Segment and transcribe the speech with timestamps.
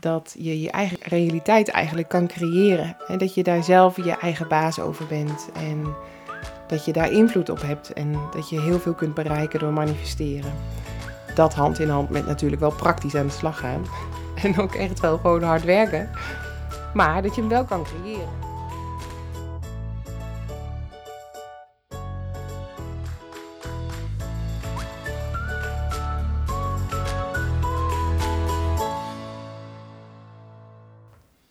[0.00, 2.96] dat je je eigen realiteit eigenlijk kan creëren.
[3.06, 5.48] En dat je daar zelf je eigen baas over bent.
[5.54, 5.94] En
[6.66, 7.92] dat je daar invloed op hebt.
[7.92, 10.52] En dat je heel veel kunt bereiken door manifesteren.
[11.34, 13.84] Dat hand in hand met natuurlijk wel praktisch aan de slag gaan.
[14.42, 16.10] En ook echt wel gewoon hard werken.
[16.94, 18.47] Maar dat je hem wel kan creëren.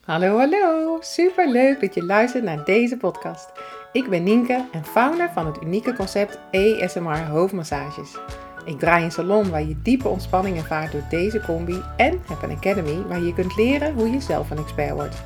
[0.07, 0.97] Hallo, hallo!
[1.01, 3.51] Super leuk dat je luistert naar deze podcast.
[3.91, 8.17] Ik ben Nienke en founder van het unieke concept ASMR hoofdmassages.
[8.65, 12.55] Ik draai een salon waar je diepe ontspanning ervaart door deze combi en heb een
[12.55, 15.23] academy waar je kunt leren hoe je zelf een expert wordt.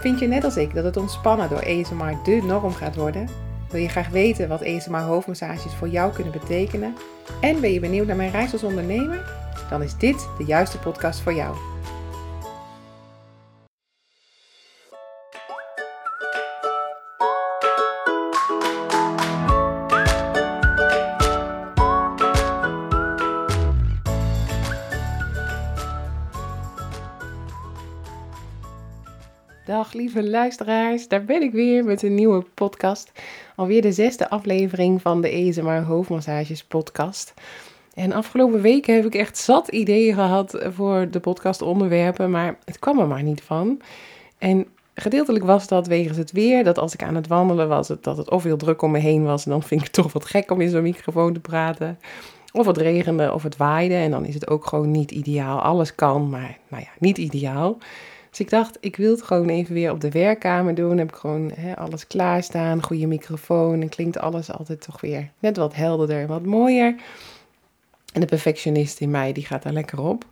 [0.00, 3.28] Vind je net als ik dat het ontspannen door ASMR de norm gaat worden?
[3.70, 6.94] Wil je graag weten wat ASMR hoofdmassages voor jou kunnen betekenen?
[7.40, 9.32] En ben je benieuwd naar mijn reis als ondernemer?
[9.70, 11.69] Dan is dit de juiste podcast voor jou.
[29.92, 33.12] Lieve luisteraars, daar ben ik weer met een nieuwe podcast.
[33.56, 37.34] Alweer de zesde aflevering van de ESMR Hoofdmassages podcast.
[37.94, 42.78] En afgelopen weken heb ik echt zat ideeën gehad voor de podcast onderwerpen, maar het
[42.78, 43.80] kwam er maar niet van.
[44.38, 48.16] En gedeeltelijk was dat wegens het weer, dat als ik aan het wandelen was, dat
[48.16, 50.26] het of heel druk om me heen was, en dan vind ik het toch wat
[50.26, 51.98] gek om in zo'n microfoon te praten.
[52.52, 55.60] Of het regende of het waaide en dan is het ook gewoon niet ideaal.
[55.60, 57.78] Alles kan, maar nou ja, niet ideaal.
[58.30, 60.88] Dus ik dacht, ik wil het gewoon even weer op de werkkamer doen.
[60.88, 63.80] Dan heb ik gewoon hè, alles klaarstaan, goede microfoon.
[63.80, 66.94] En klinkt alles altijd toch weer net wat helderder en wat mooier.
[68.12, 70.24] En de perfectionist in mij, die gaat daar lekker op.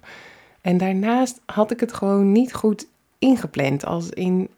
[0.60, 2.86] En daarnaast had ik het gewoon niet goed
[3.18, 3.84] ingepland.
[3.84, 4.48] Als in,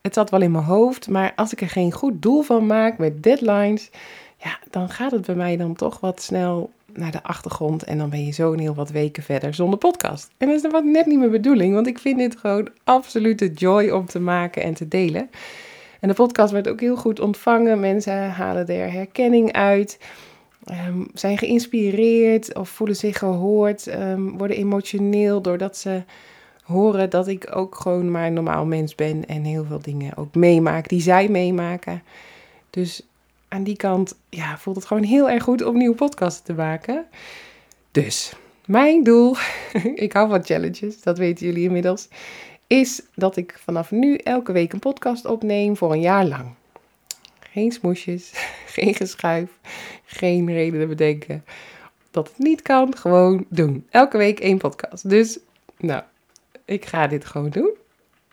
[0.00, 2.98] het zat wel in mijn hoofd, maar als ik er geen goed doel van maak
[2.98, 3.90] met deadlines,
[4.36, 8.10] ja, dan gaat het bij mij dan toch wat snel naar de achtergrond en dan
[8.10, 10.30] ben je zo een heel wat weken verder zonder podcast.
[10.36, 13.90] En dat is wat net niet mijn bedoeling, want ik vind dit gewoon absolute joy
[13.90, 15.30] om te maken en te delen.
[16.00, 17.80] En de podcast werd ook heel goed ontvangen.
[17.80, 19.98] Mensen halen er herkenning uit,
[20.88, 26.02] um, zijn geïnspireerd of voelen zich gehoord, um, worden emotioneel doordat ze
[26.62, 30.34] horen dat ik ook gewoon maar een normaal mens ben en heel veel dingen ook
[30.34, 32.02] meemaak die zij meemaken.
[32.70, 33.09] Dus
[33.50, 37.06] aan die kant ja, voelt het gewoon heel erg goed om nieuwe podcasten te maken.
[37.90, 38.32] Dus
[38.66, 39.36] mijn doel,
[39.94, 42.08] ik hou van challenges, dat weten jullie inmiddels,
[42.66, 46.54] is dat ik vanaf nu elke week een podcast opneem voor een jaar lang.
[47.40, 48.30] Geen smoesjes,
[48.76, 49.50] geen geschuif,
[50.04, 51.44] geen redenen bedenken
[52.10, 52.96] dat het niet kan.
[52.96, 53.86] Gewoon doen.
[53.90, 55.08] Elke week één podcast.
[55.08, 55.38] Dus,
[55.78, 56.02] nou,
[56.64, 57.74] ik ga dit gewoon doen.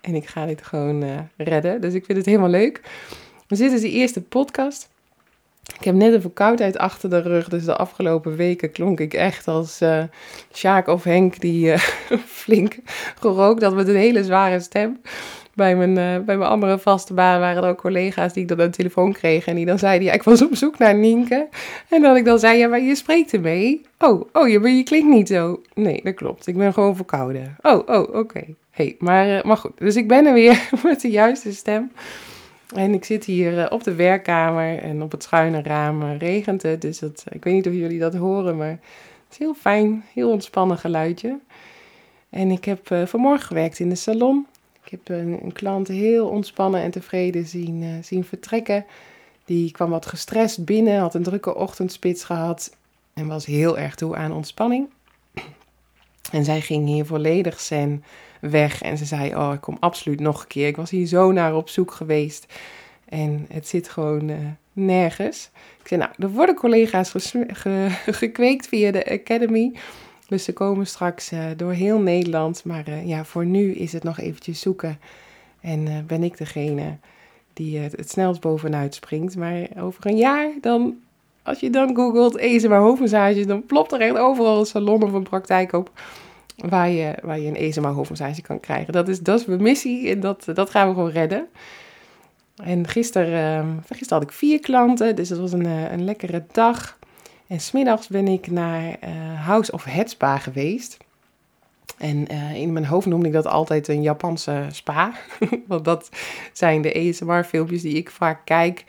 [0.01, 1.81] En ik ga dit gewoon uh, redden.
[1.81, 2.81] Dus ik vind het helemaal leuk.
[3.47, 4.89] Dus dit is de eerste podcast.
[5.75, 9.47] Ik heb net een verkoudheid achter de rug, dus de afgelopen weken klonk ik echt
[9.47, 10.03] als uh,
[10.53, 11.77] Sjaak of Henk die uh,
[12.41, 12.77] flink
[13.19, 15.01] gerookt had met een hele zware stem.
[15.53, 18.59] Bij mijn, uh, bij mijn andere vaste baan waren er ook collega's die ik dan
[18.59, 21.47] een telefoon kregen en die dan zeiden, ja, ik was op zoek naar Nienke.
[21.89, 23.81] En dat ik dan zei, ja, maar je spreekt ermee.
[23.99, 25.61] Oh, oh, je, je klinkt niet zo.
[25.73, 26.47] Nee, dat klopt.
[26.47, 27.57] Ik ben gewoon verkouden.
[27.61, 28.43] Oh, oh, oké.
[28.71, 31.91] Hey, maar, maar goed, dus ik ben er weer met de juiste stem.
[32.75, 36.61] En ik zit hier eh, op de werkkamer en op het schuine raam eh, regent
[36.61, 36.81] het.
[36.81, 40.31] Dus dat, ik weet niet of jullie dat horen, maar het is heel fijn, heel
[40.31, 41.39] ontspannen geluidje.
[42.29, 44.47] En ik heb vanmorgen gewerkt in de salon.
[44.83, 48.85] Ik heb een, een klant heel ontspannen en tevreden zien, zien vertrekken.
[49.45, 52.75] Die kwam wat gestrest binnen, had een drukke ochtendspits gehad
[53.13, 54.89] en was heel erg toe aan ontspanning.
[56.31, 58.03] En zij ging hier volledig zen
[58.41, 58.81] weg.
[58.81, 60.67] En ze zei, oh, ik kom absoluut nog een keer.
[60.67, 62.53] Ik was hier zo naar op zoek geweest.
[63.09, 64.37] En het zit gewoon uh,
[64.73, 65.49] nergens.
[65.81, 67.13] Ik zei, nou, er worden collega's
[67.47, 67.87] ge
[68.21, 69.71] gekweekt via de Academy.
[70.27, 72.63] Dus ze komen straks uh, door heel Nederland.
[72.63, 74.99] Maar uh, ja, voor nu is het nog eventjes zoeken.
[75.61, 76.97] En ben ik degene
[77.53, 79.35] die het, snelst bovenuit springt.
[79.35, 80.95] Maar over een jaar, dan,
[81.43, 85.23] als je dan googelt ESMA hoofdmassages, dan plopt er echt overal een salon of een
[85.23, 85.91] praktijk op
[86.57, 88.93] waar je, waar je een hoofdmassage kan krijgen.
[88.93, 91.47] Dat is, dat is mijn missie en dat, dat gaan we gewoon redden.
[92.63, 96.45] En gisteren, uh, gisteren had ik vier klanten, dus dat was een, eh, een lekkere
[96.51, 96.97] dag.
[97.47, 100.97] En smiddags ben ik naar uh, House of Head Spa geweest.
[101.97, 105.13] En uh, in mijn hoofd noemde ik dat altijd een Japanse spa.
[105.67, 106.09] Want dat
[106.53, 108.83] zijn de ASMR-filmpjes die ik vaak kijk.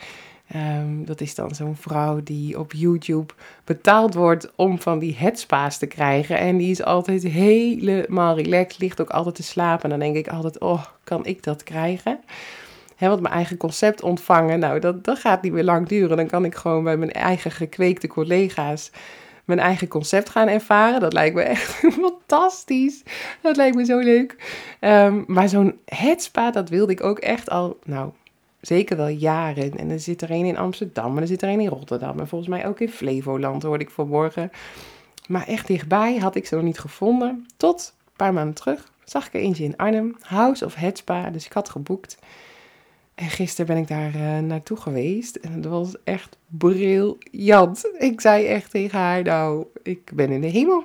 [0.48, 3.32] Ehm, dat is dan zo'n vrouw die op YouTube
[3.64, 6.38] betaald wordt om van die headspa's te krijgen.
[6.38, 9.82] En die is altijd helemaal relaxed, ligt ook altijd te slapen.
[9.82, 12.20] En dan denk ik altijd, oh, kan ik dat krijgen?
[12.96, 16.16] He, want mijn eigen concept ontvangen, nou, dat, dat gaat niet meer lang duren.
[16.16, 18.90] Dan kan ik gewoon bij mijn eigen gekweekte collega's
[19.48, 21.00] mijn eigen concept gaan ervaren.
[21.00, 23.02] Dat lijkt me echt fantastisch.
[23.40, 24.36] Dat lijkt me zo leuk.
[24.80, 28.10] Ehm, maar zo'n headspa, dat wilde ik ook echt al, nou,
[28.60, 29.78] zeker wel jaren.
[29.78, 32.18] En er zit er een in Amsterdam en er zit er een in Rotterdam.
[32.18, 34.50] En volgens mij ook in Flevoland, hoorde ik vanmorgen.
[35.26, 37.46] Maar echt dichtbij had ik ze nog niet gevonden.
[37.56, 40.16] Tot een paar maanden terug zag ik er eentje in Arnhem.
[40.20, 41.30] House of Headspa.
[41.30, 42.18] Dus ik had geboekt.
[43.14, 45.36] En gisteren ben ik daar uh, naartoe geweest.
[45.36, 47.90] En dat was echt briljant.
[47.98, 50.84] Ik zei echt tegen haar, nou, ik ben in de hemel.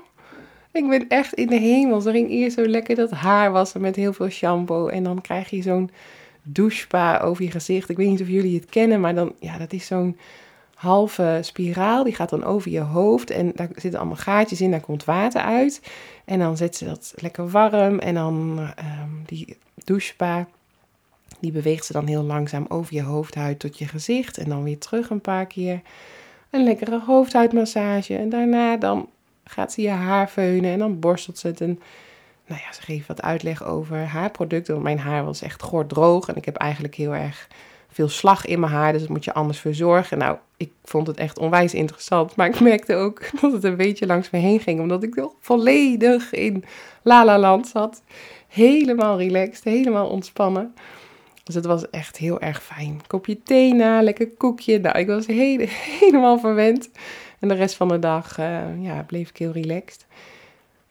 [0.71, 2.01] Ik ben echt in de hemel.
[2.01, 4.87] Ze ging eerst zo lekker dat haar wassen met heel veel shampoo.
[4.87, 5.89] En dan krijg je zo'n
[6.43, 7.89] douchespa over je gezicht.
[7.89, 10.17] Ik weet niet of jullie het kennen, maar dan, ja, dat is zo'n
[10.73, 12.03] halve spiraal.
[12.03, 15.41] Die gaat dan over je hoofd en daar zitten allemaal gaatjes in, daar komt water
[15.41, 15.81] uit.
[16.25, 20.47] En dan zet ze dat lekker warm en dan um, die douchespa,
[21.39, 24.79] die beweegt ze dan heel langzaam over je hoofdhuid tot je gezicht en dan weer
[24.79, 25.81] terug een paar keer.
[26.49, 29.09] Een lekkere hoofdhuidmassage en daarna dan
[29.43, 31.59] gaat ze je haar veunen en dan borstelt ze het
[32.47, 34.73] nou ja, ze geeft wat uitleg over haar producten.
[34.73, 37.47] Want mijn haar was echt droog en ik heb eigenlijk heel erg
[37.87, 38.91] veel slag in mijn haar.
[38.91, 40.17] Dus dat moet je anders verzorgen.
[40.17, 42.35] Nou, ik vond het echt onwijs interessant.
[42.35, 44.79] Maar ik merkte ook dat het een beetje langs me heen ging.
[44.79, 46.63] Omdat ik nog volledig in
[47.01, 48.01] La La Land zat.
[48.47, 50.73] Helemaal relaxed, helemaal ontspannen.
[51.43, 53.01] Dus het was echt heel erg fijn.
[53.07, 54.79] Kopje thee na, lekker koekje.
[54.79, 55.25] Nou, ik was
[55.99, 56.89] helemaal verwend.
[57.39, 60.05] En de rest van de dag uh, ja, bleef ik heel relaxed.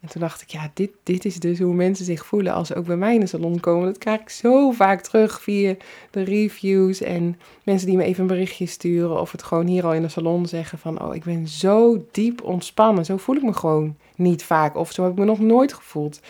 [0.03, 2.75] En toen dacht ik, ja, dit, dit is dus hoe mensen zich voelen als ze
[2.75, 3.87] ook bij mij in de salon komen.
[3.87, 5.75] Dat krijg ik zo vaak terug via
[6.11, 9.21] de reviews en mensen die me even een berichtje sturen.
[9.21, 12.43] Of het gewoon hier al in de salon zeggen van, oh, ik ben zo diep
[12.43, 13.05] ontspannen.
[13.05, 14.77] Zo voel ik me gewoon niet vaak.
[14.77, 16.21] Of zo heb ik me nog nooit gevoeld.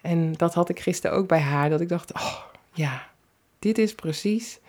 [0.00, 1.70] En dat had ik gisteren ook bij haar.
[1.70, 2.38] Dat ik dacht, oh,
[2.72, 3.08] ja,
[3.58, 4.60] dit is precies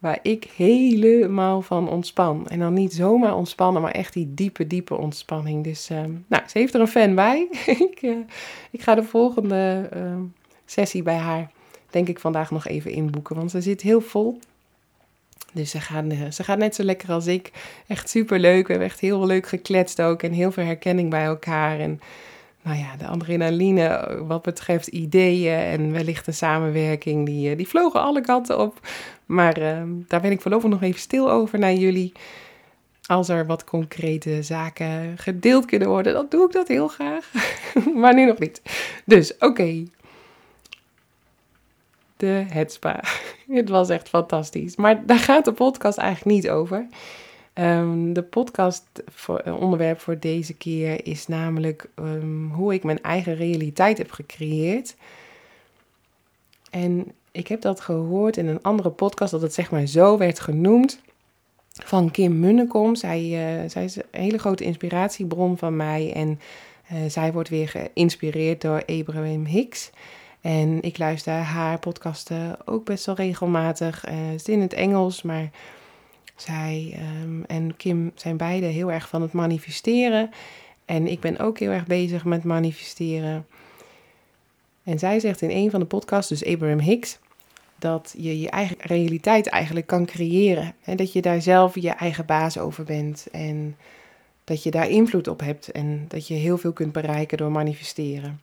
[0.00, 2.48] waar ik helemaal van ontspan.
[2.48, 5.64] En dan niet zomaar ontspannen, maar echt die diepe, diepe ontspanning.
[5.64, 7.48] Dus uh, nou, ze heeft er een fan bij.
[7.90, 8.16] ik, uh,
[8.70, 10.16] ik ga de volgende uh,
[10.64, 11.50] sessie bij haar,
[11.90, 13.36] denk ik, vandaag nog even inboeken.
[13.36, 14.38] Want ze zit heel vol.
[15.52, 17.50] Dus ze gaat, eh, ze gaat net zo lekker als ik.
[17.86, 18.66] Echt super leuk.
[18.66, 20.22] We hebben echt heel leuk gekletst ook.
[20.22, 21.78] En heel veel herkenning bij elkaar.
[21.78, 22.00] En
[22.62, 28.20] nou ja, de adrenaline wat betreft ideeën en wellicht een samenwerking, die, die vlogen alle
[28.20, 28.80] kanten op.
[29.26, 32.12] Maar uh, daar ben ik voorlopig nog even stil over naar jullie.
[33.06, 37.32] Als er wat concrete zaken gedeeld kunnen worden, dan doe ik dat heel graag.
[38.00, 38.62] maar nu nog niet.
[39.04, 39.84] Dus oké.
[42.16, 43.00] De Headspa.
[43.48, 44.76] Het was echt fantastisch.
[44.76, 46.86] Maar daar gaat de podcast eigenlijk niet over.
[47.60, 53.02] Um, de podcast voor, eh, onderwerp voor deze keer is namelijk um, hoe ik mijn
[53.02, 54.96] eigen realiteit heb gecreëerd.
[56.70, 60.40] En ik heb dat gehoord in een andere podcast, dat het zeg maar zo werd
[60.40, 61.00] genoemd.
[61.68, 62.94] Van Kim Munnekom.
[62.94, 66.12] Zij, uh, zij is een hele grote inspiratiebron van mij.
[66.12, 66.40] En
[66.92, 69.90] uh, zij wordt weer geïnspireerd door Abraham Hicks.
[70.40, 74.04] En ik luister haar podcasten ook best wel regelmatig.
[74.06, 75.50] Het is in het Engels, maar
[76.42, 80.30] zij um, en Kim zijn beide heel erg van het manifesteren.
[80.84, 83.46] En ik ben ook heel erg bezig met manifesteren.
[84.82, 87.18] En zij zegt in een van de podcasts, dus Abraham Hicks,
[87.78, 90.74] dat je je eigen realiteit eigenlijk kan creëren.
[90.84, 93.26] En dat je daar zelf je eigen baas over bent.
[93.32, 93.76] En
[94.44, 95.72] dat je daar invloed op hebt.
[95.72, 98.40] En dat je heel veel kunt bereiken door manifesteren.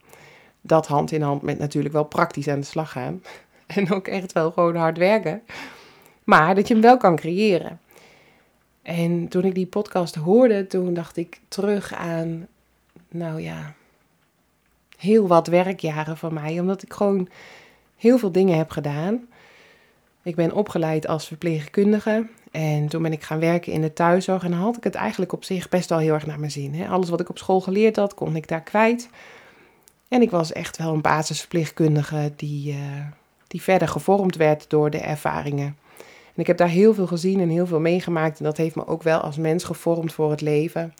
[0.61, 3.21] Dat hand in hand met natuurlijk wel praktisch aan de slag gaan.
[3.67, 5.41] En ook echt wel gewoon hard werken.
[6.23, 7.79] Maar dat je hem wel kan creëren.
[8.87, 12.47] En toen ik die podcast hoorde, toen dacht ik terug aan,
[13.09, 13.73] nou ja,
[14.97, 16.59] heel wat werkjaren van mij.
[16.59, 17.29] Omdat ik gewoon
[17.95, 19.27] heel veel dingen heb gedaan.
[20.23, 24.43] Ik ben opgeleid als verpleegkundige en toen ben ik gaan werken in de thuiszorg.
[24.43, 26.73] En dan had ik het eigenlijk op zich best wel heel erg naar mijn zin.
[26.73, 26.87] Hè?
[26.87, 29.09] Alles wat ik op school geleerd had, kon ik daar kwijt.
[30.07, 32.79] En ik was echt wel een basisverpleegkundige die, uh,
[33.47, 35.77] die verder gevormd werd door de ervaringen.
[36.37, 38.39] En ik heb daar heel veel gezien en heel veel meegemaakt.
[38.39, 40.93] En dat heeft me ook wel als mens gevormd voor het leven.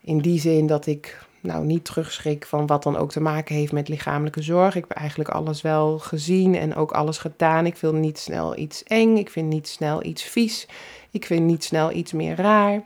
[0.00, 3.72] In die zin dat ik nou niet terugschrik van wat dan ook te maken heeft
[3.72, 4.74] met lichamelijke zorg.
[4.74, 7.66] Ik heb eigenlijk alles wel gezien en ook alles gedaan.
[7.66, 9.16] Ik vind niet snel iets eng.
[9.16, 10.68] Ik vind niet snel iets vies.
[11.10, 12.82] Ik vind niet snel iets meer raar.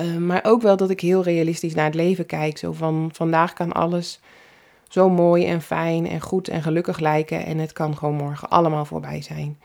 [0.00, 2.58] Uh, maar ook wel dat ik heel realistisch naar het leven kijk.
[2.58, 4.20] Zo van vandaag kan alles
[4.88, 7.44] zo mooi en fijn en goed en gelukkig lijken.
[7.44, 9.58] En het kan gewoon morgen allemaal voorbij zijn.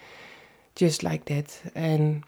[0.74, 1.62] Just like that.
[1.74, 2.24] En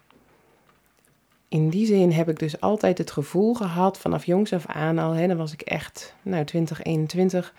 [1.48, 5.12] in die zin heb ik dus altijd het gevoel gehad, vanaf jongs af aan al,
[5.12, 7.54] hè, dan was ik echt, nou, 20, 21,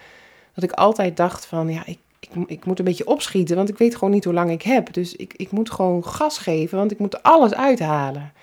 [0.54, 2.00] dat ik altijd dacht van, ja, ik,
[2.48, 4.94] ik, moet een beetje opschieten, want ik weet gewoon niet hoe lang ik heb.
[4.94, 8.34] Dus ik, ik moet gewoon gas geven, want ik moet alles uithalen.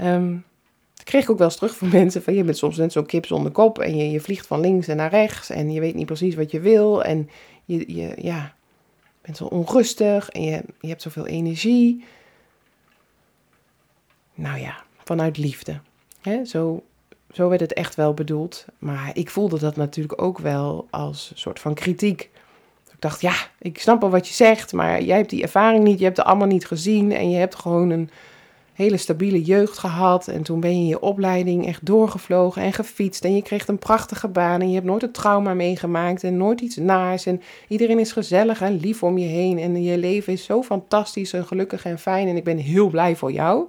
[0.00, 0.44] Um,
[0.94, 3.06] dat kreeg ik ook wel eens terug van mensen, van je bent soms net zo'n
[3.06, 5.94] kip zonder kop en je, je vliegt van links en naar rechts en je weet
[5.94, 7.30] niet precies wat je wil en
[7.64, 8.54] je, je ja,
[9.26, 12.04] bent zo onrustig en je, je hebt zoveel energie.
[14.34, 15.80] Nou ja, vanuit liefde.
[16.22, 16.44] Hè?
[16.44, 16.82] Zo,
[17.32, 18.64] zo werd het echt wel bedoeld.
[18.78, 22.30] Maar ik voelde dat natuurlijk ook wel als soort van kritiek.
[22.92, 25.98] Ik dacht, ja, ik snap wel wat je zegt, maar jij hebt die ervaring niet,
[25.98, 28.10] je hebt het allemaal niet gezien en je hebt gewoon een
[28.76, 30.28] hele stabiele jeugd gehad.
[30.28, 33.24] En toen ben je je opleiding echt doorgevlogen en gefietst.
[33.24, 34.60] En je kreeg een prachtige baan.
[34.60, 37.26] En je hebt nooit een trauma meegemaakt en nooit iets naars.
[37.26, 39.58] En iedereen is gezellig en lief om je heen.
[39.58, 42.28] En je leven is zo fantastisch en gelukkig en fijn.
[42.28, 43.64] En ik ben heel blij voor jou.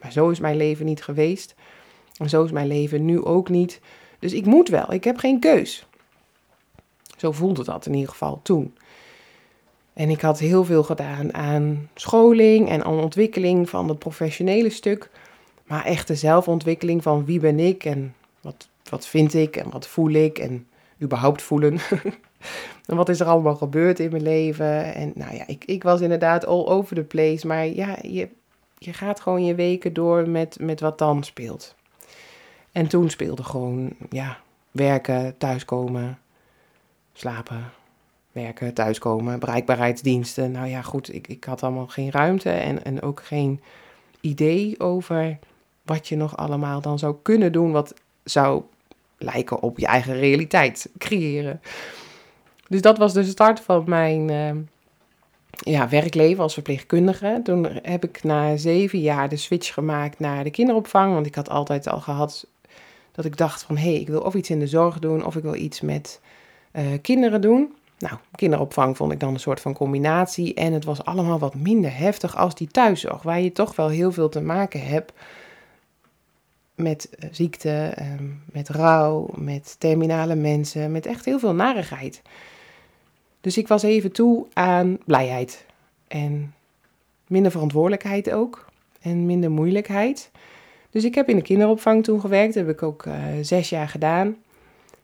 [0.00, 1.54] Maar zo is mijn leven niet geweest.
[2.16, 3.80] En zo is mijn leven nu ook niet.
[4.18, 4.92] Dus ik moet wel.
[4.92, 5.86] Ik heb geen keus.
[7.16, 8.74] Zo voelde dat in ieder geval toen.
[10.00, 15.10] En ik had heel veel gedaan aan scholing en aan ontwikkeling van het professionele stuk.
[15.66, 19.86] Maar echt de zelfontwikkeling van wie ben ik en wat, wat vind ik en wat
[19.86, 20.66] voel ik en
[21.02, 21.78] überhaupt voelen.
[22.86, 24.94] en wat is er allemaal gebeurd in mijn leven.
[24.94, 27.46] En nou ja, ik, ik was inderdaad all over the place.
[27.46, 28.28] Maar ja, je,
[28.78, 31.74] je gaat gewoon je weken door met, met wat dan speelt.
[32.72, 34.38] En toen speelde gewoon, ja,
[34.70, 36.18] werken, thuiskomen,
[37.12, 37.72] slapen,
[38.32, 40.50] werken, thuiskomen, bereikbaarheidsdiensten.
[40.50, 43.60] Nou ja, goed, ik, ik had allemaal geen ruimte en, en ook geen
[44.20, 45.38] idee over
[45.82, 47.94] wat je nog allemaal dan zou kunnen doen, wat
[48.24, 48.62] zou
[49.18, 51.60] lijken op je eigen realiteit creëren.
[52.68, 54.62] Dus dat was de start van mijn uh,
[55.50, 57.40] ja, werkleven als verpleegkundige.
[57.44, 61.48] Toen heb ik na zeven jaar de switch gemaakt naar de kinderopvang, want ik had
[61.48, 62.46] altijd al gehad
[63.12, 65.36] dat ik dacht van hé, hey, ik wil of iets in de zorg doen of
[65.36, 66.20] ik wil iets met
[66.72, 67.74] uh, kinderen doen.
[68.00, 70.54] Nou, kinderopvang vond ik dan een soort van combinatie.
[70.54, 74.12] En het was allemaal wat minder heftig als die thuiszorg, waar je toch wel heel
[74.12, 75.12] veel te maken hebt
[76.74, 82.22] met eh, ziekte, ehm, met rouw, met terminale mensen, met echt heel veel narigheid.
[83.40, 85.66] Dus ik was even toe aan blijheid
[86.08, 86.54] en
[87.26, 88.66] minder verantwoordelijkheid ook
[89.00, 90.30] en minder moeilijkheid.
[90.90, 93.88] Dus ik heb in de kinderopvang toen gewerkt, dat heb ik ook uh, zes jaar
[93.88, 94.36] gedaan.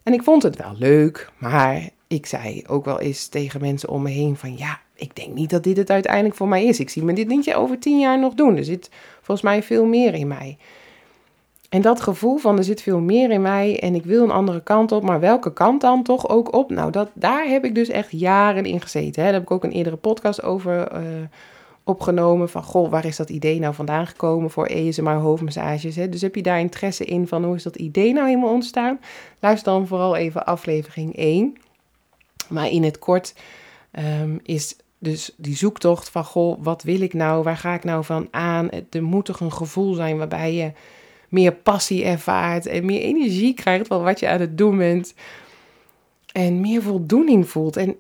[0.02, 4.02] En ik vond het wel leuk, maar ik zei ook wel eens tegen mensen om
[4.02, 6.80] me heen van ja, ik denk niet dat dit het uiteindelijk voor mij is.
[6.80, 8.56] Ik zie me dit niet over tien jaar nog doen.
[8.56, 10.58] Er zit volgens mij veel meer in mij.
[11.68, 14.62] En dat gevoel van er zit veel meer in mij en ik wil een andere
[14.62, 16.70] kant op, maar welke kant dan toch ook op?
[16.70, 19.22] Nou, dat, daar heb ik dus echt jaren in gezeten.
[19.22, 19.30] Hè.
[19.30, 21.00] Daar heb ik ook een eerdere podcast over uh,
[21.84, 22.48] opgenomen.
[22.48, 25.96] Van goh, waar is dat idee nou vandaan gekomen voor ESMR hoofdmassages?
[25.96, 26.08] Hè?
[26.08, 29.00] Dus heb je daar interesse in van hoe is dat idee nou helemaal ontstaan?
[29.40, 31.56] Luister dan vooral even aflevering 1.
[32.48, 33.34] Maar in het kort
[33.98, 37.42] um, is dus die zoektocht van, goh, wat wil ik nou?
[37.42, 38.68] Waar ga ik nou van aan?
[38.90, 40.72] Er moet toch een gevoel zijn waarbij je
[41.28, 45.14] meer passie ervaart en meer energie krijgt van wat je aan het doen bent.
[46.32, 47.76] En meer voldoening voelt.
[47.76, 47.96] En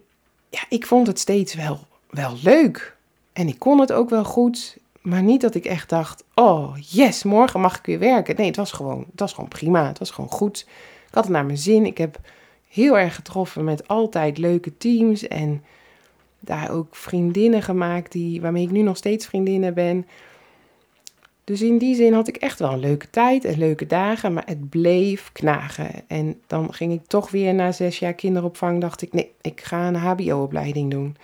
[0.50, 1.78] ja, ik vond het steeds wel,
[2.10, 2.96] wel leuk.
[3.32, 4.76] En ik kon het ook wel goed.
[5.02, 8.36] Maar niet dat ik echt dacht, oh yes, morgen mag ik weer werken.
[8.36, 9.86] Nee, het was gewoon, het was gewoon prima.
[9.86, 10.66] Het was gewoon goed.
[11.08, 11.86] Ik had het naar mijn zin.
[11.86, 12.18] Ik heb
[12.76, 15.28] heel erg getroffen met altijd leuke teams.
[15.28, 15.62] En
[16.40, 20.06] daar ook vriendinnen gemaakt die, waarmee ik nu nog steeds vriendinnen ben.
[21.44, 24.46] Dus in die zin had ik echt wel een leuke tijd en leuke dagen, maar
[24.46, 25.90] het bleef knagen.
[26.06, 29.88] En dan ging ik toch weer na zes jaar kinderopvang, dacht ik, nee, ik ga
[29.88, 31.16] een hbo-opleiding doen.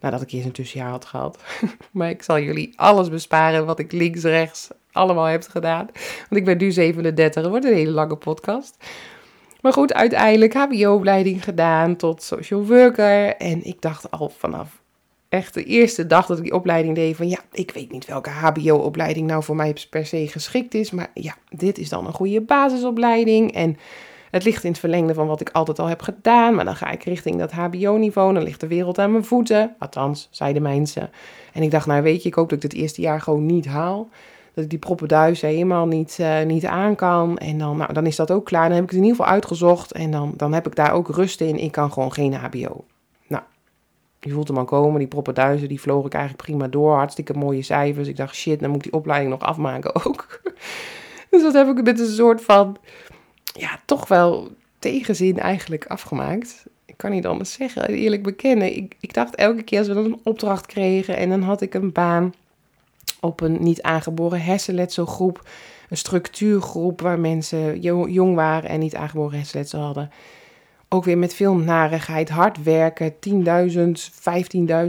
[0.00, 1.38] Nadat ik eerst een tussenjaar had gehad.
[1.90, 5.86] maar ik zal jullie alles besparen wat ik links, rechts allemaal heb gedaan.
[6.28, 8.76] Want ik ben nu 37, het wordt een hele lange podcast.
[9.60, 13.36] Maar goed, uiteindelijk HBO-opleiding gedaan tot social worker.
[13.36, 14.80] En ik dacht al vanaf
[15.28, 18.30] echt de eerste dag dat ik die opleiding deed van ja, ik weet niet welke
[18.30, 20.90] HBO-opleiding nou voor mij per se geschikt is.
[20.90, 23.54] Maar ja, dit is dan een goede basisopleiding.
[23.54, 23.76] En
[24.30, 26.54] het ligt in het verlengde van wat ik altijd al heb gedaan.
[26.54, 28.34] Maar dan ga ik richting dat HBO-niveau.
[28.34, 29.74] Dan ligt de wereld aan mijn voeten.
[29.78, 31.10] Althans, zeiden mensen.
[31.52, 33.66] En ik dacht, nou weet je, ik hoop dat ik het eerste jaar gewoon niet
[33.66, 34.08] haal
[34.58, 37.38] dat ik die proppenduis helemaal niet, uh, niet aan kan.
[37.38, 38.68] En dan, nou, dan is dat ook klaar.
[38.68, 39.92] Dan heb ik het in ieder geval uitgezocht.
[39.92, 41.58] En dan, dan heb ik daar ook rust in.
[41.58, 42.84] Ik kan gewoon geen HBO.
[43.26, 43.42] Nou,
[44.20, 44.98] je voelt hem al komen.
[44.98, 46.94] Die proppenduizen, die vloog ik eigenlijk prima door.
[46.94, 48.08] Hartstikke mooie cijfers.
[48.08, 50.40] Ik dacht, shit, dan moet ik die opleiding nog afmaken ook.
[51.30, 52.76] dus dat heb ik met een soort van,
[53.44, 54.48] ja, toch wel
[54.78, 56.64] tegenzin eigenlijk afgemaakt.
[56.84, 58.76] Ik kan niet anders zeggen, eerlijk bekennen.
[58.76, 61.74] Ik, ik dacht elke keer als we dan een opdracht kregen en dan had ik
[61.74, 62.32] een baan
[63.20, 65.48] op een niet aangeboren hersenletselgroep.
[65.88, 70.10] Een structuurgroep waar mensen jong waren en niet aangeboren hersenletsel hadden.
[70.88, 73.16] Ook weer met veel narigheid, hard werken, 10.000,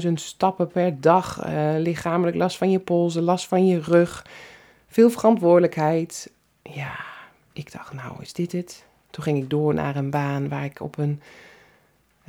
[0.05, 4.25] 15.000 stappen per dag, uh, lichamelijk last van je polsen, last van je rug,
[4.87, 6.31] veel verantwoordelijkheid.
[6.63, 6.95] Ja,
[7.53, 8.85] ik dacht, nou is dit het?
[9.09, 11.21] Toen ging ik door naar een baan waar ik op een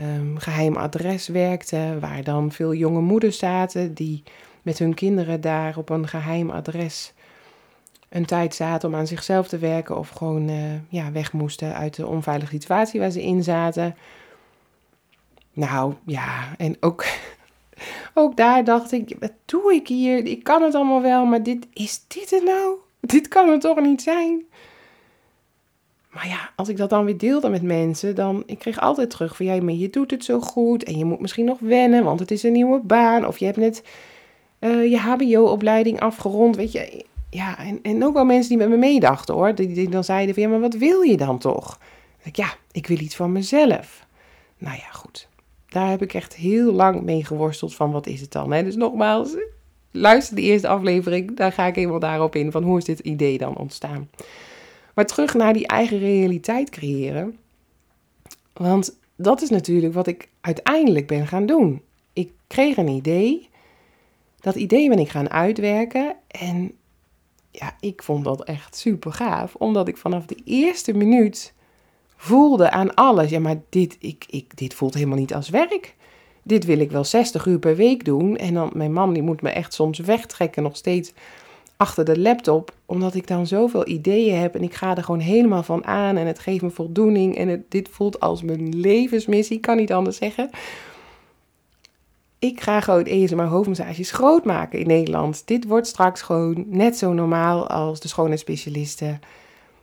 [0.01, 4.23] um, geheim adres werkte, waar dan veel jonge moeders zaten die
[4.63, 7.13] met hun kinderen daar op een geheim adres
[8.11, 10.57] een tijd zaten om aan zichzelf te werken of gewoon uh,
[10.89, 13.97] ja, weg moesten uit de onveilige situatie waar ze in zaten.
[15.53, 17.05] Nou ja, en ook,
[18.15, 20.25] ook daar dacht ik, wat doe ik hier?
[20.25, 22.77] Ik kan het allemaal wel, maar dit, is dit het nou?
[23.01, 24.45] Dit kan het toch niet zijn?
[26.11, 29.37] Maar ja, als ik dat dan weer deelde met mensen, dan ik kreeg altijd terug
[29.37, 32.21] van jij, maar je doet het zo goed en je moet misschien nog wennen, want
[32.21, 33.83] het is een nieuwe baan of je hebt net
[34.61, 38.77] uh, je HBO-opleiding afgerond, weet je ja, en, en ook wel mensen die met me
[38.77, 39.55] meedachten hoor.
[39.55, 41.79] Die, die dan zeiden van maar wat wil je dan toch?
[42.23, 44.07] ik, ja, ik wil iets van mezelf.
[44.59, 45.29] Nou ja, goed.
[45.69, 48.53] Daar heb ik echt heel lang mee geworsteld van wat is het dan.
[48.53, 48.63] Hè?
[48.65, 49.37] Dus nogmaals,
[49.91, 51.37] luister de eerste aflevering.
[51.37, 54.11] Daar ga ik helemaal daarop in van hoe is dit idee dan ontstaan.
[54.95, 57.39] Maar terug naar die eigen realiteit creëren.
[58.53, 61.83] Want dat is natuurlijk wat ik uiteindelijk ben gaan doen.
[62.13, 63.50] Ik kreeg een idee.
[64.41, 66.17] Dat idee ben ik gaan uitwerken.
[66.29, 66.73] En
[67.51, 69.55] ja, ik vond dat echt super gaaf.
[69.55, 71.53] Omdat ik vanaf de eerste minuut
[72.17, 73.31] voelde aan alles.
[73.31, 75.95] Ja, maar dit, ik, ik, dit voelt helemaal niet als werk.
[76.43, 78.37] Dit wil ik wel 60 uur per week doen.
[78.37, 81.13] En dan, mijn man die moet me echt soms wegtrekken, nog steeds
[81.77, 82.75] achter de laptop.
[82.87, 86.17] Omdat ik dan zoveel ideeën heb en ik ga er gewoon helemaal van aan.
[86.17, 87.37] En het geeft me voldoening.
[87.37, 90.51] En dit voelt als mijn levensmissie, ik kan niet anders zeggen
[92.41, 95.47] ik ga gewoon ESMR hoofdmassages groot maken in Nederland.
[95.47, 99.21] Dit wordt straks gewoon net zo normaal als de schoonheidsspecialisten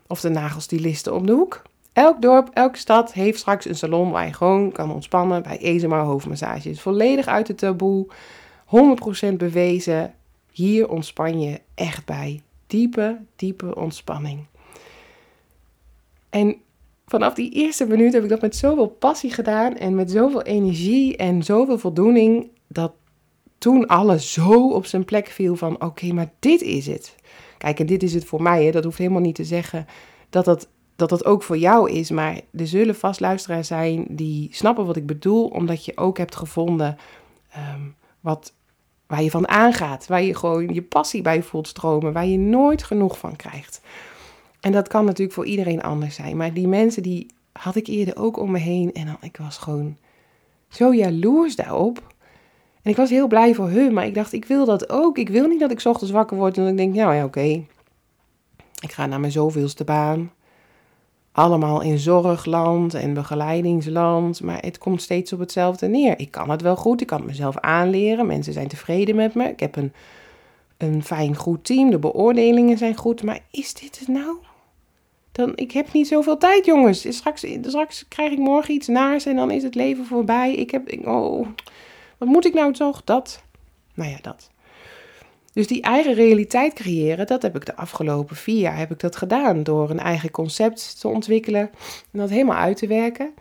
[0.08, 1.62] of de nagelstilisten om de hoek.
[1.94, 5.96] Elk dorp, elke stad heeft straks een salon waar je gewoon kan ontspannen bij ESMR
[5.96, 6.82] hoofdmassages.
[6.82, 8.08] Volledig uit het taboe,
[9.32, 10.14] 100% bewezen.
[10.52, 12.42] Hier ontspan je echt bij.
[12.68, 14.46] Diepe, diepe ontspanning.
[16.30, 16.56] En
[17.06, 21.18] vanaf die eerste minuut heb ik dat met zoveel passie gedaan en met zoveel energie
[21.18, 22.94] en zoveel voldoening, dat
[23.58, 27.16] toen alles zo op zijn plek viel van oké, maar dit is het.
[27.58, 28.72] Kijk, en dit is het voor mij, hè.
[28.72, 29.86] dat hoeft helemaal niet te zeggen
[30.30, 34.48] dat dat, dat dat ook voor jou is, maar er zullen vast luisteraars zijn die
[34.52, 36.98] snappen wat ik bedoel, omdat je ook hebt gevonden
[37.50, 37.82] ehm,
[38.20, 38.54] wat,
[39.08, 42.84] waar je van aangaat, waar je gewoon je passie bij voelt stromen, waar je nooit
[42.84, 43.82] genoeg van krijgt.
[44.60, 46.38] En dat kan natuurlijk voor iedereen anders zijn.
[46.38, 48.94] Maar die mensen die had ik eerder ook om me heen.
[48.94, 49.98] En dan, ik was gewoon
[50.68, 52.16] zo jaloers daarop.
[52.88, 53.94] En ik was heel blij voor hun.
[53.94, 55.18] Maar ik dacht, ik wil dat ook.
[55.18, 57.64] Ik wil niet dat ik ochtends wakker word en dan denk, nou ja, oké.
[58.80, 60.32] Ik ga naar mijn zoveelste baan.
[61.32, 64.42] Allemaal in zorgland en begeleidingsland.
[64.42, 66.20] Maar het komt steeds op hetzelfde neer.
[66.20, 67.02] Ik kan het wel goed.
[67.02, 68.26] Ik kan het mezelf aanleren.
[68.26, 69.44] Mensen zijn tevreden met me.
[69.44, 69.94] Ik heb een,
[70.78, 71.90] een fijn, goed team.
[71.90, 73.24] De beoordelingen zijn goed.
[73.24, 74.36] Maar is dit het nou?
[75.32, 77.16] Dan, ik heb niet zoveel tijd, jongens.
[77.16, 80.54] Straks, straks krijg ik morgen iets naars en dan is het leven voorbij.
[80.54, 81.48] Ik heb, oh,
[82.18, 83.04] wat moet ik nou toch?
[83.04, 83.44] Dat.
[83.94, 84.50] Nou ja, dat.
[85.54, 89.16] Dus die eigen realiteit creëren, dat heb ik de afgelopen vier jaar heb ik dat
[89.16, 89.64] gedaan.
[89.64, 91.70] Door een eigen concept te ontwikkelen
[92.12, 93.34] en dat helemaal uit te werken.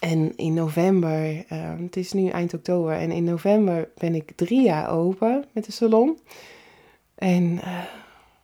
[0.00, 1.42] En in november, uh,
[1.78, 5.72] het is nu eind oktober, en in november ben ik drie jaar open met de
[5.72, 6.18] salon.
[7.14, 7.82] En uh,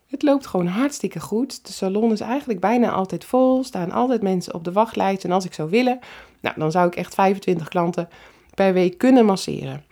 [0.09, 1.67] het loopt gewoon hartstikke goed.
[1.67, 3.65] De salon is eigenlijk bijna altijd vol.
[3.65, 5.25] Staan altijd mensen op de wachtlijst.
[5.25, 5.99] En als ik zou willen,
[6.41, 8.09] nou, dan zou ik echt 25 klanten
[8.59, 9.85] per week kunnen masseren.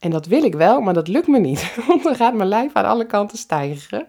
[0.00, 1.74] En dat wil ik wel, maar dat lukt me niet.
[1.88, 4.06] Want dan gaat mijn lijf aan alle kanten stijgen.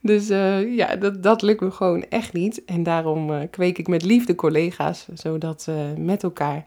[0.00, 2.64] Dus uh, ja, dat, dat lukt me gewoon echt niet.
[2.64, 6.62] En daarom uh, kweek ik met liefde collega's, zodat we met elkaar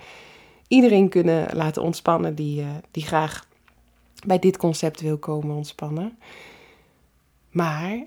[0.68, 3.48] iedereen kunnen laten ontspannen die, die graag
[4.26, 6.18] bij dit concept wil komen ontspannen.
[7.52, 8.04] Maar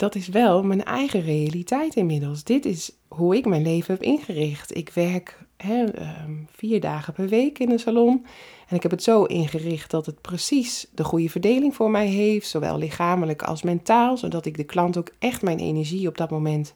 [0.00, 2.44] dat is wel mijn eigen realiteit inmiddels.
[2.44, 4.76] Dit is hoe ik mijn leven heb ingericht.
[4.76, 8.26] Ik werk hè, ehm, vier dagen per week in een salon.
[8.68, 12.48] En ik heb het zo ingericht dat het precies de goede verdeling voor mij heeft,
[12.48, 16.74] zowel lichamelijk als mentaal, zodat ik de klant ook echt mijn energie op dat moment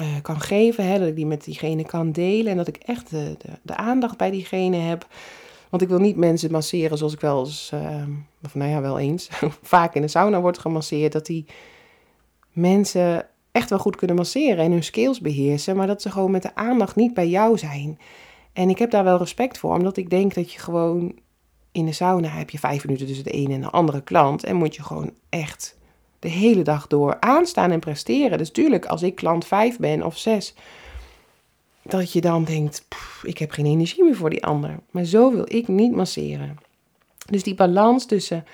[0.00, 0.86] uh, kan geven.
[0.86, 4.16] Hè, dat ik die met diegene kan delen en dat ik echt de, de, aandacht
[4.16, 5.06] bij diegene heb.
[5.68, 8.02] Want ik wil niet mensen masseren zoals ik wel eens, uh,
[8.44, 9.28] of nou ja, wel eens,
[9.62, 11.46] vaak in de sauna wordt gemasseerd, dat die
[12.52, 16.42] mensen echt wel goed kunnen masseren en hun skills beheersen, maar dat ze gewoon met
[16.42, 17.98] de aandacht niet bij jou zijn.
[18.52, 21.14] En ik heb daar wel respect voor, omdat ik denk dat je gewoon
[21.72, 24.44] in de sauna heb je vijf minuten tussen de ene en de andere klant.
[24.44, 25.78] En moet je gewoon echt
[26.18, 28.38] de hele dag door aanstaan en presteren.
[28.38, 30.54] Dus tuurlijk, als ik klant vijf ben of zes,
[31.82, 32.86] dat je dan denkt,
[33.22, 34.78] ik heb geen energie meer voor die ander.
[34.90, 36.56] Maar zo wil ik niet masseren.
[37.30, 38.44] Dus die balans tussen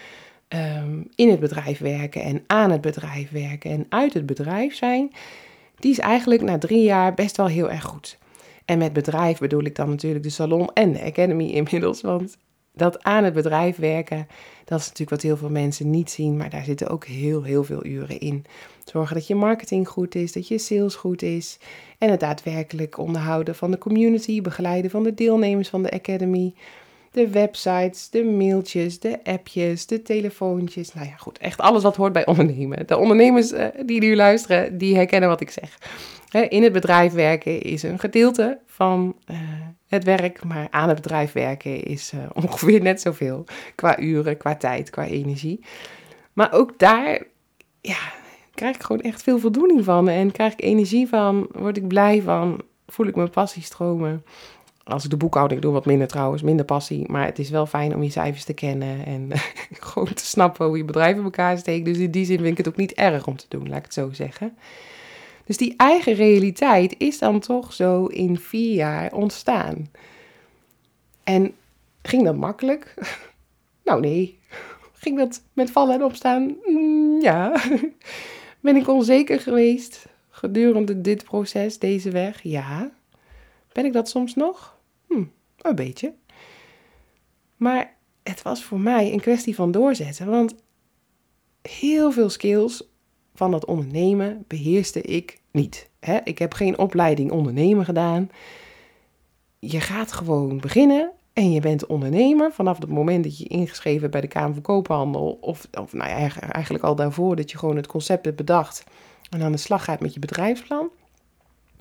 [0.48, 5.12] ehm, in het bedrijf werken en aan het bedrijf werken en uit het bedrijf zijn,
[5.78, 8.18] die is eigenlijk na drie jaar best wel heel erg goed.
[8.64, 12.00] En met bedrijf bedoel ik dan natuurlijk de salon en de academy inmiddels.
[12.00, 12.36] Want
[12.74, 14.26] dat aan het bedrijf werken,
[14.64, 16.36] dat is natuurlijk wat heel veel mensen niet zien.
[16.36, 18.44] Maar daar zitten ook heel, heel veel uren in.
[18.84, 21.58] Zorgen dat je marketing goed is, dat je sales goed is.
[21.98, 26.54] En het daadwerkelijk onderhouden van de community, begeleiden van de deelnemers van de academy.
[27.18, 30.94] De websites, de mailtjes, de appjes, de telefoontjes.
[30.94, 32.86] Nou ja, goed, echt alles wat hoort bij ondernemen.
[32.86, 35.78] De ondernemers uh, die nu luisteren, die herkennen wat ik zeg.
[36.48, 39.36] in het bedrijf werken is een gedeelte van uh,
[39.86, 43.44] het werk, maar aan het bedrijf werken is uh, ongeveer net zoveel.
[43.74, 45.60] Qua uren, qua tijd, qua energie.
[46.32, 47.22] Maar ook daar
[47.80, 48.12] ja,
[48.54, 50.08] krijg ik gewoon echt veel voldoening van.
[50.08, 54.24] En krijg ik energie van, word ik blij van, voel ik mijn passie stromen.
[54.88, 57.04] Als ik de boekhouding doe, wat minder trouwens, minder passie.
[57.10, 59.30] Maar het is wel fijn om je cijfers te kennen en
[59.90, 61.84] gewoon te snappen hoe je bedrijf in elkaar steekt.
[61.84, 63.84] Dus in die zin vind ik het ook niet erg om te doen, laat ik
[63.84, 64.56] het zo zeggen.
[65.44, 69.88] Dus die eigen realiteit is dan toch zo in vier jaar ontstaan.
[71.24, 71.54] En
[72.02, 72.94] ging dat makkelijk?
[73.84, 74.38] Nou nee.
[74.92, 76.56] Ging dat met vallen en opstaan?
[76.64, 77.60] Mm, ja.
[78.60, 82.42] Ben ik onzeker geweest gedurende dit proces, deze weg?
[82.42, 82.90] Ja.
[83.72, 84.77] Ben ik dat soms nog?
[85.08, 85.24] Hm,
[85.56, 86.14] een beetje.
[87.56, 90.30] Maar het was voor mij een kwestie van doorzetten.
[90.30, 90.54] Want
[91.62, 92.88] heel veel skills
[93.34, 95.90] van dat ondernemen beheerste ik niet.
[96.24, 98.30] Ik heb geen opleiding ondernemen gedaan.
[99.58, 104.12] Je gaat gewoon beginnen en je bent ondernemer vanaf het moment dat je ingeschreven bent
[104.12, 105.38] bij de Kamer van Koophandel.
[105.40, 108.84] Of, of nou ja, eigenlijk al daarvoor dat je gewoon het concept hebt bedacht.
[109.30, 110.90] En aan de slag gaat met je bedrijfsplan.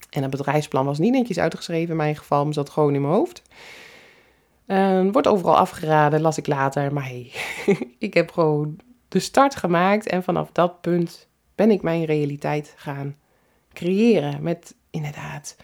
[0.10, 3.14] En dat bedrijfsplan was niet netjes uitgeschreven in mijn geval, maar zat gewoon in mijn
[3.14, 3.42] hoofd.
[4.68, 6.94] Uh, wordt overal afgeraden, las ik later.
[6.94, 7.32] Maar hey,
[7.98, 13.16] ik heb gewoon de start gemaakt en vanaf dat punt ben ik mijn realiteit gaan
[13.74, 14.44] creëren.
[14.44, 15.56] Met inderdaad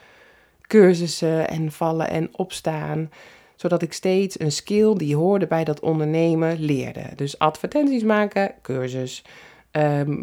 [0.62, 3.10] cursussen en vallen en opstaan.
[3.56, 7.06] Zodat ik steeds een skill die hoorde bij dat ondernemen leerde.
[7.16, 9.24] Dus advertenties maken, cursus.
[9.72, 10.22] Ehm,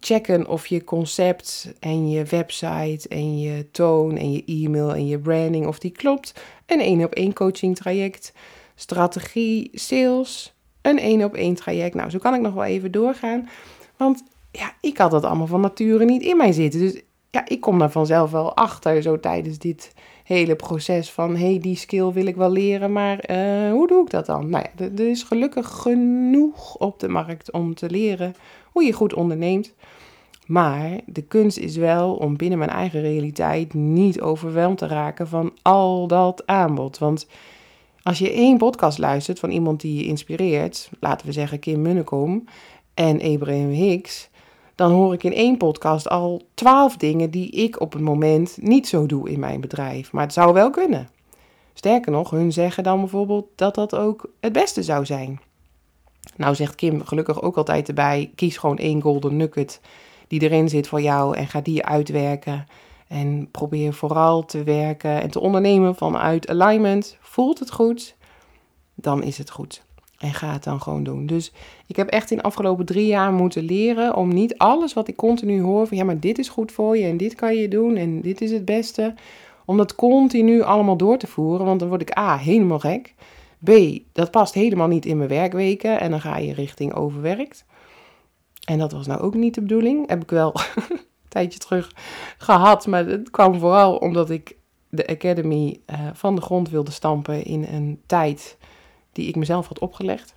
[0.00, 5.18] checken of je concept en je website en je toon en je e-mail en je
[5.18, 6.44] branding of die klopt.
[6.66, 8.32] Een één op één coaching traject.
[8.74, 11.94] Strategie, sales, een één op één traject.
[11.94, 13.48] Nou, zo kan ik nog wel even doorgaan.
[13.96, 16.80] Want ja, ik had dat allemaal van nature niet in mij zitten.
[16.80, 19.92] Dus ja, ik kom daar vanzelf wel achter, zo tijdens dit
[20.24, 24.04] hele proces van, hé, hey, die skill wil ik wel leren, maar uh, hoe doe
[24.04, 24.50] ik dat dan?
[24.50, 28.34] Nou ja, er is gelukkig genoeg op de markt om te leren
[28.72, 29.74] hoe je goed onderneemt.
[30.46, 35.52] Maar de kunst is wel om binnen mijn eigen realiteit niet overweldigd te raken van
[35.62, 36.98] al dat aanbod.
[36.98, 37.26] Want
[38.02, 42.44] als je één podcast luistert van iemand die je inspireert, laten we zeggen Kim Munnekom
[42.94, 44.28] en Abraham Hicks,
[44.74, 48.88] dan hoor ik in één podcast al twaalf dingen die ik op het moment niet
[48.88, 50.12] zo doe in mijn bedrijf.
[50.12, 51.08] Maar het zou wel kunnen.
[51.74, 55.40] Sterker nog, hun zeggen dan bijvoorbeeld dat dat ook het beste zou zijn.
[56.36, 59.80] Nou zegt Kim gelukkig ook altijd erbij, kies gewoon één golden nugget
[60.30, 62.66] die erin zit voor jou en ga die uitwerken.
[63.08, 67.16] En probeer vooral te werken en te ondernemen vanuit alignment.
[67.20, 68.16] Voelt het goed?
[68.94, 69.82] Dan is het goed.
[70.18, 71.26] En ga het dan gewoon doen.
[71.26, 71.52] Dus
[71.86, 75.16] ik heb echt in de afgelopen drie jaar moeten leren om niet alles wat ik
[75.16, 77.96] continu hoor van ja, maar dit is goed voor je en dit kan je doen
[77.96, 79.14] en dit is het beste.
[79.64, 83.14] Om dat continu allemaal door te voeren, want dan word ik A, helemaal gek.
[83.64, 87.64] B, dat past helemaal niet in mijn werkweken en dan ga je richting overwerkt.
[88.64, 90.08] En dat was nou ook niet de bedoeling.
[90.08, 90.54] Heb ik wel
[90.88, 91.92] een tijdje terug
[92.38, 94.56] gehad, maar het kwam vooral omdat ik
[94.88, 98.56] de Academy uh, van de grond wilde stampen in een tijd
[99.12, 100.34] die ik mezelf had opgelegd.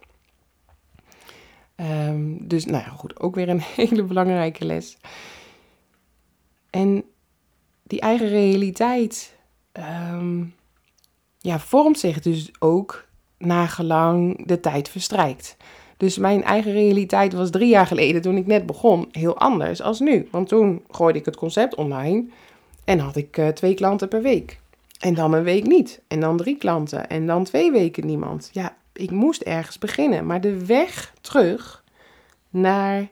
[1.76, 4.98] Um, dus nou ja, goed, ook weer een hele belangrijke les.
[6.70, 7.04] En
[7.84, 9.38] die eigen realiteit
[10.12, 10.56] um,
[11.40, 13.08] ja, vormt zich dus ook
[13.46, 15.58] nagelang de tijd verstrijkt.
[15.98, 20.00] Dus mijn eigen realiteit was drie jaar geleden, toen ik net begon, heel anders als
[20.00, 20.28] nu.
[20.32, 22.26] Want toen gooide ik het concept online
[22.86, 24.60] en had ik uh, twee klanten per week.
[25.00, 26.02] En dan een week niet.
[26.08, 27.10] En dan drie klanten.
[27.10, 28.50] En dan twee weken niemand.
[28.52, 30.26] Ja, ik moest ergens beginnen.
[30.26, 31.84] Maar de weg terug
[32.50, 33.10] naar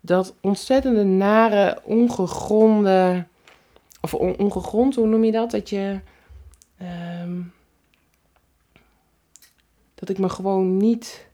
[0.00, 3.26] dat ontzettende nare, ongegronde.
[4.00, 5.50] Of ongegrond, hoe noem je dat?
[5.50, 6.00] Dat je.
[7.22, 7.52] Um,
[10.02, 11.26] dat ik me gewoon niet,